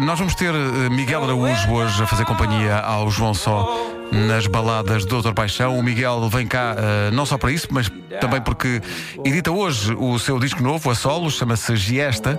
nós 0.00 0.18
vamos 0.18 0.34
ter 0.34 0.54
eh, 0.54 0.88
Miguel 0.90 1.24
Araújo 1.24 1.70
hoje 1.70 2.02
a 2.02 2.06
fazer 2.06 2.24
companhia 2.24 2.76
ao 2.78 3.10
João 3.10 3.32
Só 3.34 3.92
nas 4.12 4.46
baladas 4.46 5.04
do 5.04 5.10
Doutor 5.10 5.34
Paixão. 5.34 5.78
O 5.78 5.82
Miguel 5.82 6.28
vem 6.28 6.46
cá 6.46 6.74
eh, 6.78 7.10
não 7.12 7.26
só 7.26 7.38
para 7.38 7.50
isso, 7.50 7.68
mas 7.70 7.90
também 8.20 8.40
porque 8.40 8.80
edita 9.24 9.50
hoje 9.50 9.94
o 9.94 10.18
seu 10.18 10.38
disco 10.38 10.62
novo, 10.62 10.90
a 10.90 10.94
solo, 10.94 11.30
chama-se 11.30 11.76
Giesta. 11.76 12.38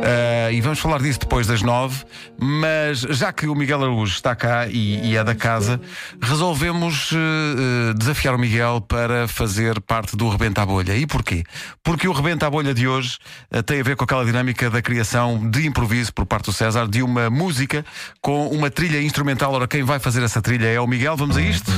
Uh, 0.00 0.29
e 0.52 0.60
vamos 0.60 0.78
falar 0.78 1.00
disso 1.00 1.20
depois 1.20 1.46
das 1.46 1.62
nove. 1.62 2.04
Mas 2.38 3.00
já 3.00 3.32
que 3.32 3.46
o 3.46 3.54
Miguel 3.54 3.82
Araújo 3.82 4.14
está 4.14 4.34
cá 4.34 4.66
e, 4.66 5.10
e 5.10 5.16
é 5.16 5.24
da 5.24 5.34
casa, 5.34 5.80
resolvemos 6.20 7.12
uh, 7.12 7.16
uh, 7.16 7.94
desafiar 7.94 8.34
o 8.34 8.38
Miguel 8.38 8.80
para 8.80 9.28
fazer 9.28 9.80
parte 9.80 10.16
do 10.16 10.28
Rebenta 10.28 10.62
a 10.62 10.66
Bolha. 10.66 10.96
E 10.96 11.06
porquê? 11.06 11.44
Porque 11.82 12.08
o 12.08 12.12
Rebenta 12.12 12.46
a 12.46 12.50
Bolha 12.50 12.74
de 12.74 12.86
hoje 12.86 13.18
tem 13.66 13.80
a 13.80 13.82
ver 13.82 13.96
com 13.96 14.04
aquela 14.04 14.24
dinâmica 14.24 14.70
da 14.70 14.82
criação 14.82 15.50
de 15.50 15.66
improviso 15.66 16.12
por 16.12 16.26
parte 16.26 16.46
do 16.46 16.52
César 16.52 16.88
de 16.88 17.02
uma 17.02 17.30
música 17.30 17.84
com 18.20 18.48
uma 18.48 18.70
trilha 18.70 19.00
instrumental. 19.02 19.52
Ora, 19.52 19.68
quem 19.68 19.82
vai 19.82 19.98
fazer 19.98 20.22
essa 20.22 20.40
trilha 20.40 20.66
é 20.66 20.80
o 20.80 20.86
Miguel. 20.86 21.16
Vamos 21.16 21.36
a 21.36 21.42
isto? 21.42 21.70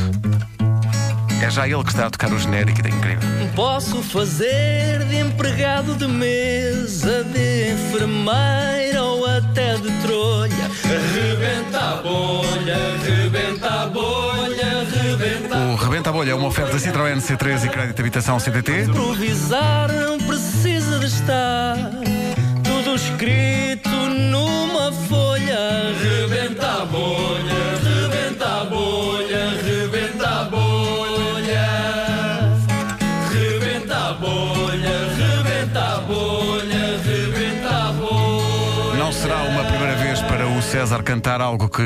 É 1.42 1.51
já 1.51 1.66
ele 1.66 1.82
que 1.82 1.91
está 1.91 2.06
a 2.06 2.10
tocar 2.10 2.32
o 2.32 2.38
genérico 2.38 2.80
e 2.80 2.88
é 2.88 2.95
incrível. 2.95 3.28
Posso 3.56 4.00
fazer 4.00 5.05
de 5.06 5.16
empregado 5.19 5.96
de 5.96 6.06
mesa, 6.06 7.24
de 7.24 7.73
enfermeira 7.73 9.02
ou 9.02 9.27
até 9.27 9.74
de 9.74 9.91
trolha. 10.02 10.70
Rebenta 11.12 11.78
a 11.80 11.97
bolha, 11.97 12.78
rebenta 13.05 13.69
a 13.69 13.86
bolha, 13.88 14.86
rebenta 14.95 15.56
O 15.56 15.74
Rebenta 15.74 16.10
a 16.10 16.12
Bolha 16.12 16.30
é 16.30 16.34
uma 16.34 16.47
oferta 16.47 16.77
Citroën 16.77 17.16
C3 17.16 17.64
e 17.64 17.69
crédito 17.69 17.97
de 17.97 18.02
habitação 18.02 18.38
CDT. 18.38 18.84
Improvisar 18.84 19.91
não 19.91 20.19
precisa 20.19 21.00
de 21.00 21.06
estar 21.06 21.77
tudo 22.62 22.95
escrito 22.95 23.91
será 39.23 39.41
uma 39.45 39.65
primeira 39.65 39.95
vez 39.95 40.20
para 40.23 40.48
o 40.48 40.61
César 40.61 41.01
cantar 41.05 41.41
algo 41.41 41.69
que, 41.69 41.83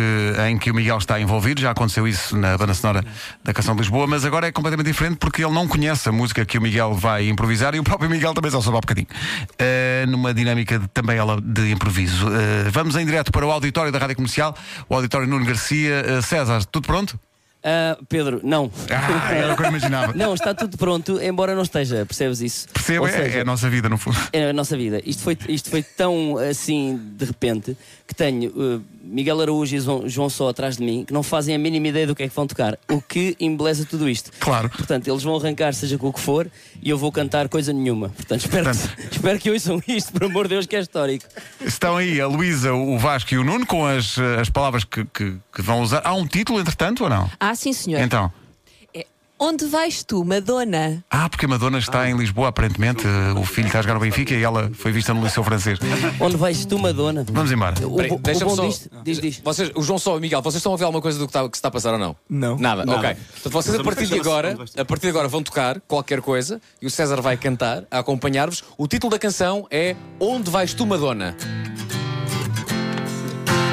em 0.49 0.57
que 0.57 0.71
o 0.71 0.75
Miguel 0.75 0.97
está 0.97 1.21
envolvido. 1.21 1.61
Já 1.61 1.73
aconteceu 1.73 2.09
isso 2.09 2.35
na 2.35 2.57
banda 2.57 2.73
sonora 2.73 3.05
da 3.45 3.53
Canção 3.53 3.75
de 3.75 3.83
Lisboa, 3.83 4.07
mas 4.07 4.25
agora 4.25 4.47
é 4.47 4.53
completamente 4.53 4.87
diferente 4.87 5.19
porque 5.19 5.45
ele 5.45 5.53
não 5.53 5.69
conhece 5.69 6.09
a 6.09 6.13
música 6.13 6.47
que 6.47 6.57
o 6.57 6.63
Miguel 6.63 6.95
vai 6.95 7.29
improvisar 7.29 7.75
e 7.75 7.79
o 7.79 7.85
próprio 7.85 8.09
Miguel 8.09 8.33
também 8.33 8.51
só 8.51 8.63
sabe 8.63 8.79
há 8.79 8.81
bocadinho. 8.81 9.07
Uh, 9.53 10.11
numa 10.11 10.33
dinâmica 10.33 10.79
de, 10.79 10.89
também 10.89 11.19
ela 11.19 11.39
de 11.39 11.71
improviso. 11.71 12.27
Uh, 12.27 12.71
vamos 12.71 12.97
em 12.97 13.05
direto 13.05 13.31
para 13.31 13.47
o 13.47 13.51
auditório 13.51 13.93
da 13.93 13.99
Rádio 13.99 14.17
Comercial, 14.17 14.57
o 14.89 14.95
auditório 14.95 15.29
Nuno 15.29 15.45
Garcia. 15.45 16.07
Uh, 16.19 16.23
César, 16.23 16.65
tudo 16.65 16.87
pronto? 16.87 17.21
Ah, 17.69 17.99
Pedro, 18.09 18.41
não. 18.45 18.71
Ah, 18.89 19.35
era 19.35 19.53
o 19.53 19.57
que 19.57 19.63
eu 19.65 19.67
imaginava. 19.67 20.13
Não, 20.15 20.33
está 20.35 20.55
tudo 20.55 20.79
pronto, 20.79 21.21
embora 21.21 21.53
não 21.53 21.63
esteja, 21.63 22.07
percebes 22.07 22.41
isso? 22.41 22.69
Percebo, 22.73 23.01
Ou 23.03 23.09
é, 23.09 23.13
seja, 23.13 23.39
é 23.39 23.41
a 23.41 23.45
nossa 23.45 23.69
vida, 23.69 23.89
no 23.89 23.99
fundo. 23.99 24.17
é 24.33 24.51
a 24.51 24.53
nossa 24.53 24.77
vida. 24.77 25.03
Isto 25.05 25.25
foi, 25.25 25.37
isto 25.49 25.69
foi 25.69 25.83
tão 25.83 26.39
assim 26.39 26.97
de 27.17 27.25
repente 27.25 27.77
que 28.07 28.15
tenho 28.15 28.51
uh, 28.51 28.81
Miguel 29.03 29.41
Araújo 29.41 29.75
e 29.75 29.81
João, 29.81 30.09
João 30.09 30.29
Só 30.31 30.49
atrás 30.49 30.77
de 30.77 30.85
mim 30.85 31.05
que 31.05 31.13
não 31.13 31.25
fazem 31.25 31.57
a 31.57 31.59
mínima 31.59 31.89
ideia 31.89 32.07
do 32.07 32.15
que 32.15 32.23
é 32.23 32.29
que 32.29 32.35
vão 32.37 32.47
tocar, 32.47 32.79
o 32.89 33.03
que 33.03 33.37
embeleza 33.41 33.85
tudo 33.85 34.09
isto. 34.09 34.31
Claro. 34.39 34.71
Portanto, 34.71 35.09
eles 35.09 35.25
vão 35.25 35.35
arrancar, 35.35 35.75
seja 35.75 35.99
com 35.99 36.07
o 36.07 36.13
que 36.13 36.21
for, 36.21 36.49
e 36.81 36.89
eu 36.89 36.97
vou 36.97 37.11
cantar 37.11 37.49
coisa 37.49 37.73
nenhuma. 37.73 38.11
Portanto, 38.11 38.43
espero, 38.43 38.65
Portanto- 38.67 38.97
que, 38.97 39.03
espero 39.17 39.39
que 39.41 39.51
ouçam 39.51 39.83
isto, 39.89 40.13
por 40.13 40.23
amor 40.23 40.45
de 40.45 40.51
Deus, 40.51 40.67
que 40.67 40.77
é 40.77 40.81
histórico. 40.81 41.25
Estão 41.61 41.97
aí 41.97 42.21
a 42.21 42.29
Luísa, 42.29 42.73
o 42.73 42.97
Vasco 42.97 43.35
e 43.35 43.39
o 43.39 43.43
Nuno 43.43 43.67
com 43.67 43.85
as, 43.85 44.17
as 44.41 44.49
palavras 44.51 44.85
que, 44.85 45.05
que, 45.07 45.37
que 45.53 45.63
vão 45.63 45.81
usar. 45.81 46.03
Há 46.05 46.15
um 46.15 46.27
título, 46.29 46.61
entretanto, 46.61 47.03
ou 47.03 47.11
não? 47.11 47.29
Ah, 47.41 47.56
sim, 47.57 47.73
senhor. 47.73 48.01
Então. 48.01 48.31
É, 48.95 49.05
Onde 49.39 49.67
vais 49.67 50.03
tu, 50.03 50.25
Madonna? 50.25 51.05
Ah, 51.11 51.29
porque 51.29 51.45
a 51.45 51.49
Madonna 51.49 51.79
está 51.79 52.09
em 52.09 52.17
Lisboa, 52.17 52.49
aparentemente. 52.49 53.05
O 53.39 53.45
filho 53.45 53.67
está 53.67 53.81
a 53.81 53.83
jogar 53.83 53.95
no 53.95 54.01
Benfica 54.01 54.33
e 54.35 54.43
ela 54.43 54.71
foi 54.73 54.93
vista 54.93 55.13
no 55.13 55.23
Liceu 55.23 55.45
Francês. 55.45 55.79
Onde 56.19 56.37
vais 56.39 56.65
tu, 56.65 56.79
Madonna? 56.79 57.23
Vamos 57.31 57.53
embora. 57.53 57.75
O, 57.87 57.97
Peraí, 57.97 58.13
o 58.13 58.19
deixa-me 58.19 58.51
bom 58.51 58.57
só- 58.57 58.67
disto, 58.67 58.91
diz, 59.05 59.21
diz. 59.21 59.41
Vocês, 59.45 59.71
o 59.75 59.83
João 59.83 59.99
Só 59.99 60.15
e 60.15 60.19
o 60.19 60.21
Miguel, 60.23 60.41
vocês 60.41 60.57
estão 60.61 60.73
a 60.73 60.77
ver 60.79 60.85
alguma 60.85 61.03
coisa 61.03 61.19
do 61.19 61.27
que 61.27 61.31
está, 61.31 61.41
que 61.49 61.57
se 61.57 61.59
está 61.59 61.69
a 61.69 61.71
passar 61.71 61.93
ou 61.93 61.99
não? 61.99 62.17
Não. 62.31 62.57
Nada, 62.59 62.83
ok. 62.91 63.15
Portanto, 63.15 63.53
vocês 63.53 63.79
a 63.79 63.85
partir 63.85 64.07
de 64.07 64.19
agora, 64.19 64.57
a 64.79 64.85
partir 64.87 65.03
de 65.03 65.11
agora 65.11 65.29
vão 65.29 65.43
tocar 65.43 65.81
qualquer 65.81 66.23
coisa 66.23 66.59
e 66.81 66.87
o 66.87 66.91
César 66.91 67.21
vai 67.21 67.37
cantar, 67.37 67.85
a 67.91 67.99
acompanhar-vos. 67.99 68.65
O 68.79 68.87
título 68.89 69.11
da 69.11 69.19
canção 69.19 69.67
é 69.71 69.95
Onde 70.19 70.51
vais 70.51 70.73
tu, 70.73 70.87
Madonna? 70.87 71.37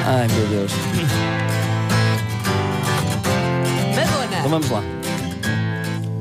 Ai, 0.06 0.28
meu 0.28 0.46
Deus. 0.48 1.33
Então 4.44 4.60
vamos 4.60 4.68
lá. 4.68 4.82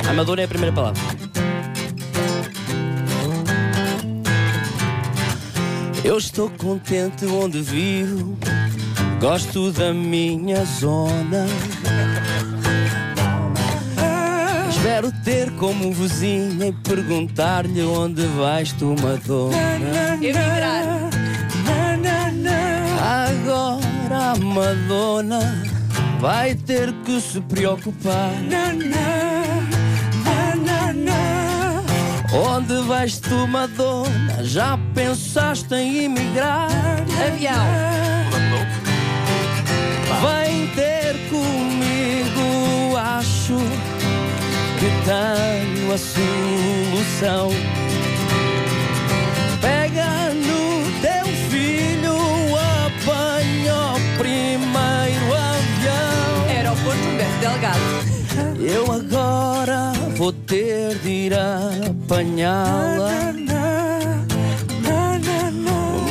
A 0.09 0.13
Madonna 0.13 0.43
é 0.43 0.45
a 0.45 0.47
primeira 0.47 0.73
palavra. 0.73 1.01
Eu 6.05 6.17
estou 6.17 6.49
contente 6.51 7.25
onde 7.25 7.61
vivo, 7.61 8.37
gosto 9.19 9.73
da 9.73 9.93
minha 9.93 10.63
zona. 10.63 11.47
Espero 14.69 15.11
ter 15.25 15.51
como 15.57 15.91
vizinha 15.91 16.67
e 16.67 16.71
perguntar-lhe 16.71 17.81
onde 17.81 18.25
vais 18.25 18.71
tu, 18.71 18.95
Madonna. 19.01 19.57
Agora 23.01 24.33
Madonna 24.39 25.72
vai 26.23 26.55
ter 26.55 26.93
que 27.03 27.19
se 27.19 27.41
preocupar. 27.41 28.31
Onde 32.33 32.81
vais 32.87 33.19
tu, 33.19 33.45
Madonna? 33.45 34.41
Já 34.41 34.79
pensaste 34.95 35.75
em 35.75 36.05
emigrar? 36.05 36.69
Avião. 37.27 37.65
Vem 40.23 40.67
ter 40.67 41.13
comigo, 41.29 42.95
acho 42.97 43.57
que 44.79 44.89
tenho 45.03 45.93
a 45.93 45.97
solução. 45.97 47.49
Eu 58.59 58.91
agora 58.91 59.91
vou 60.15 60.31
ter 60.31 60.97
de 60.99 61.09
ir 61.09 61.33
apanhá-la. 61.33 63.09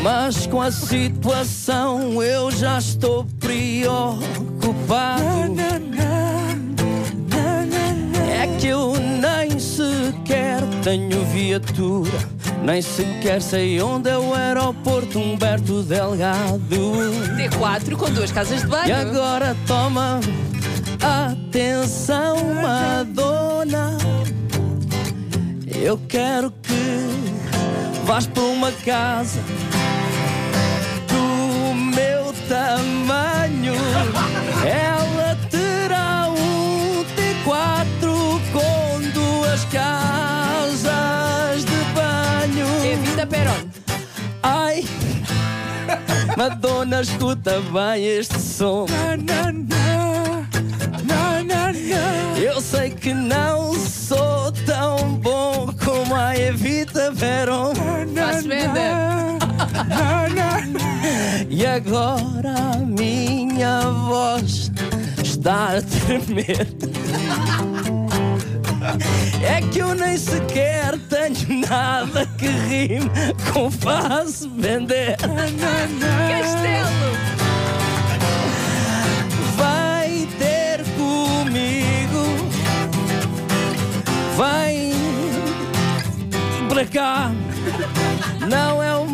Mas 0.03 0.47
com 0.47 0.61
a 0.61 0.71
situação 0.71 2.23
eu 2.23 2.51
já 2.51 2.79
estou 2.79 3.25
preocupado. 3.39 5.23
É 8.41 8.47
que 8.59 8.67
eu 8.67 8.95
nem 8.95 9.61
sequer 9.61 10.61
tenho 10.83 11.25
viatura, 11.27 12.11
nem 12.65 12.83
sequer 12.83 13.41
sei 13.41 13.81
onde 13.81 14.11
é 14.11 14.19
o 14.19 14.35
aeroporto 14.35 15.21
Humberto 15.21 15.83
Delgado. 15.85 16.61
T4 17.37 17.97
com 17.97 18.11
duas 18.11 18.33
casas 18.33 18.61
de 18.63 18.67
E 18.67 18.71
banho. 18.71 18.97
agora 18.97 19.57
toma 19.69 20.19
atenção, 21.03 22.37
Madonna. 22.55 23.99
Eu 25.75 25.99
quero 26.09 26.51
que 26.63 26.73
vás 28.05 28.27
para 28.27 28.43
uma 28.43 28.71
casa 28.71 29.41
do 31.09 31.75
meu 31.75 32.33
tamanho. 32.49 33.75
Ela 34.65 35.37
terá 35.51 36.29
um 36.31 37.05
T4 37.17 38.41
com 38.53 39.01
duas 39.13 39.65
casas 39.65 40.85
de 41.65 41.85
banho. 41.95 42.67
Evita 42.85 43.27
Peron. 43.27 43.69
Ai, 44.43 44.85
Madonna, 46.37 47.01
escuta 47.01 47.61
bem 47.73 48.07
este 48.07 48.39
som. 48.41 48.87
Eu 48.87 50.22
sei 52.63 52.91
que 52.91 53.13
não 53.13 53.75
sou 53.75 54.53
tão 54.65 55.15
bom 55.17 55.69
como 55.85 56.15
a 56.15 56.37
Evita. 56.37 57.13
Faço 58.15 58.49
venda. 58.49 59.33
E 61.51 61.67
agora 61.67 62.55
a 62.75 62.79
minha 62.79 63.81
voz 63.81 64.71
está 65.23 65.77
a 65.77 65.83
tremer. 65.83 66.67
É 69.43 69.61
que 69.61 69.79
eu 69.79 69.95
nem 69.95 70.17
sequer 70.17 70.99
tenho 71.09 71.67
nada 71.69 72.27
que 72.37 72.47
rime 72.49 73.11
com 73.53 73.71
faz 73.71 74.45
vender. 74.45 75.17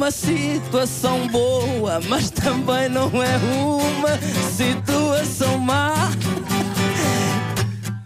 Uma 0.09 0.11
situação 0.13 1.29
boa, 1.29 2.01
mas 2.09 2.31
também 2.31 2.89
não 2.89 3.11
é 3.23 3.37
uma 3.37 4.19
situação 4.51 5.59
má. 5.59 5.93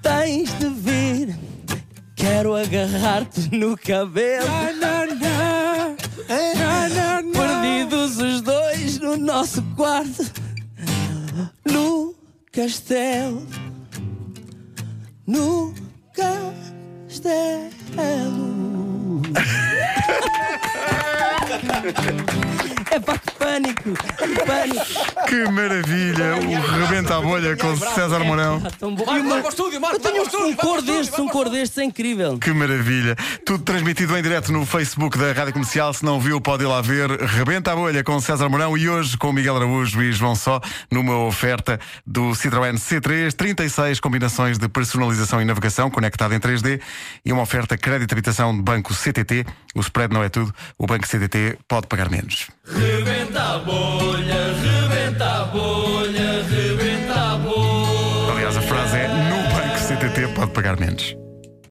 Tens 0.03 0.53
de 0.59 0.69
vir, 0.69 1.39
quero 2.17 2.57
agarrar-te 2.57 3.55
no 3.55 3.77
cabelo. 3.77 4.49
Perdidos 7.33 8.19
os 8.19 8.41
dois 8.41 8.99
no 8.99 9.17
nosso 9.17 9.63
quarto, 9.77 10.25
no 11.65 12.17
castelo, 12.51 13.47
no 15.25 15.73
É 22.93 23.01
pá, 23.01 23.19
pânico! 23.39 23.91
Que 24.17 24.47
pânico! 24.47 25.12
Que 25.27 25.49
maravilha! 25.51 26.37
O 26.37 26.87
Rebenta 26.87 27.17
a 27.17 27.21
Bolha 27.21 27.57
com 27.57 27.77
César 27.77 28.21
Mourão. 28.21 28.61
Tão 28.79 28.95
bom. 28.95 29.05
Marco, 29.23 29.49
estúdio, 29.49 29.81
Marco, 29.81 29.97
Eu 29.97 30.01
tenho 30.01 30.23
um 30.23 30.53
o 30.53 30.57
cor 30.57 30.83
destes, 30.83 31.19
um 31.19 31.29
cor 31.29 31.49
destes 31.49 31.79
é 31.79 31.85
incrível. 31.85 32.39
Que 32.39 32.53
maravilha! 32.53 33.17
Tudo 33.45 33.65
transmitido 33.65 34.17
em 34.17 34.23
direto 34.23 34.53
no 34.53 34.67
Facebook 34.67 35.19
da 35.19 35.33
Rádio 35.33 35.53
Comercial. 35.53 35.93
Se 35.93 36.05
não 36.05 36.21
viu, 36.21 36.41
pode 36.41 36.65
ir 36.65 36.67
lá 36.67 36.81
ver. 36.81 37.11
Rebenta 37.23 37.73
a 37.73 37.77
bolha 37.77 38.05
com 38.05 38.21
César 38.21 38.49
Mourão 38.49 38.77
e 38.77 38.89
hoje 38.89 39.17
com 39.17 39.33
Miguel 39.33 39.57
Araújo 39.57 40.03
e 40.03 40.13
João 40.13 40.35
Só, 40.35 40.61
numa 40.91 41.17
oferta 41.19 41.79
do 42.07 42.31
Citroën 42.31 42.75
C3, 42.75 43.33
36 43.33 44.01
combinações 44.01 44.59
de 44.59 44.69
personalização 44.69 45.41
e 45.41 45.45
navegação 45.45 45.91
conectada 45.91 46.35
em 46.35 46.41
3D 46.41 46.81
e 47.25 47.33
uma 47.33 47.43
oferta 47.43 47.77
crédito 47.77 48.13
habitação 48.13 48.55
de 48.55 48.63
Banco 48.63 48.93
CTT. 48.95 49.45
O 49.75 49.81
spread 49.81 50.13
não 50.13 50.23
é 50.23 50.29
tudo. 50.29 50.53
O 50.79 50.87
Banco 50.87 51.07
CTT 51.07 51.59
pode 51.67 51.87
pagar 51.87 52.11
menos. 52.11 52.49
Rebenta 52.67 53.55
a 53.55 53.59
bolha, 53.59 54.55
rebenta 55.13 55.43
a 55.43 55.45
bolha, 55.45 56.43
rebenta 56.49 57.33
a 57.33 57.37
bolha. 57.37 58.33
Aliás, 58.33 58.57
a 58.57 58.63
frase 58.63 58.97
é: 58.97 59.09
no 59.09 59.43
Banco 59.53 59.79
CTT 59.79 60.35
pode 60.35 60.53
pagar 60.53 60.79
menos. 60.79 61.22